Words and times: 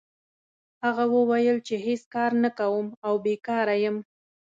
هغه 0.83 1.03
وویل 1.15 1.57
چې 1.67 1.75
هېڅ 1.85 2.01
کار 2.13 2.31
نه 2.43 2.49
کوم 2.59 2.87
او 3.05 3.13
بیکاره 3.25 3.75
یم. 3.83 3.97